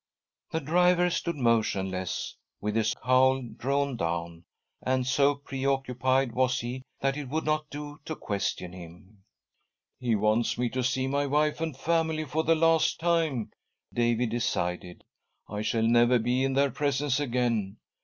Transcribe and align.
The 0.49 0.59
driver 0.59 1.11
stood 1.11 1.35
motionless, 1.35 2.35
with 2.59 2.75
his 2.75 2.95
cowl 2.95 3.43
drawn 3.43 3.97
down, 3.97 4.45
and 4.81 5.05
so 5.05 5.35
preoccupied 5.35 6.31
was 6.31 6.59
he 6.61 6.81
that 7.01 7.17
it 7.17 7.29
would 7.29 7.43
not 7.45 7.69
do 7.69 7.99
to 8.05 8.15
question 8.15 8.73
him.." 8.73 9.21
He 9.99 10.15
wants 10.15 10.57
me 10.57 10.69
to 10.69 10.83
see 10.83 11.05
my 11.05 11.27
wife 11.27 11.61
and 11.61 11.77
family 11.77 12.25
for 12.25 12.43
the• 12.43 12.55
last 12.59 12.99
time," 12.99 13.51
David 13.93 14.31
decided." 14.31 15.03
I 15.47 15.61
shall 15.61 15.83
never 15.85 16.17
be 16.17 16.43
in; 16.45 16.53
their 16.53 16.71
presence 16.71 17.19
again. 17.19 17.77